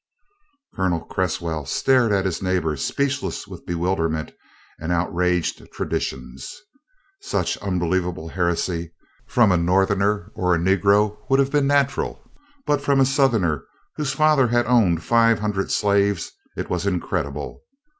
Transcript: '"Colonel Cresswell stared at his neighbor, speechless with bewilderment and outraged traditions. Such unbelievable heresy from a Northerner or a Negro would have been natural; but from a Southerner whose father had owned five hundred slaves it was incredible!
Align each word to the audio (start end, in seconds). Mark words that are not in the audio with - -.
'"Colonel 0.75 1.01
Cresswell 1.01 1.67
stared 1.67 2.11
at 2.11 2.25
his 2.25 2.41
neighbor, 2.41 2.75
speechless 2.75 3.47
with 3.47 3.67
bewilderment 3.67 4.31
and 4.79 4.91
outraged 4.91 5.71
traditions. 5.71 6.59
Such 7.21 7.55
unbelievable 7.59 8.29
heresy 8.29 8.93
from 9.27 9.51
a 9.51 9.57
Northerner 9.57 10.31
or 10.33 10.55
a 10.55 10.57
Negro 10.57 11.17
would 11.29 11.37
have 11.37 11.51
been 11.51 11.67
natural; 11.67 12.19
but 12.65 12.81
from 12.81 12.99
a 12.99 13.05
Southerner 13.05 13.63
whose 13.95 14.11
father 14.13 14.47
had 14.47 14.65
owned 14.65 15.03
five 15.03 15.37
hundred 15.37 15.69
slaves 15.71 16.31
it 16.57 16.67
was 16.67 16.87
incredible! 16.87 17.61